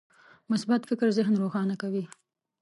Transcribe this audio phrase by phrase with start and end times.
[0.51, 2.03] مثبت فکر ذهن روښانه کوي.